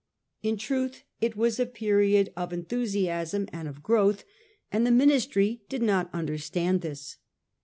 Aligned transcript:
In 0.41 0.57
truth 0.57 1.03
it 1.19 1.35
was 1.35 1.59
a 1.59 1.67
period 1.67 2.33
of 2.35 2.49
enthu 2.49 2.87
siasm 2.87 3.47
and 3.53 3.67
of 3.67 3.83
growth, 3.83 4.23
and 4.71 4.83
the 4.83 4.89
Ministry 4.89 5.61
did 5.69 5.83
not 5.83 6.09
under 6.11 6.39
stand 6.39 6.81
this. 6.81 7.17